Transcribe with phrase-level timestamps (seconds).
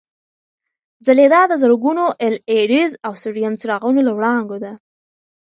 [1.05, 4.73] ځلېدا د زرګونو اېل ای ډیز او سوډیم څراغونو له وړانګو ده.